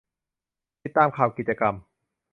[0.83, 1.75] ติดตามข่าวกิจกรรม